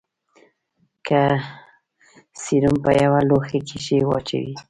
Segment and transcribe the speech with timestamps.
[1.07, 1.21] که
[2.43, 4.53] سپرم په يوه لوښي کښې واچوې.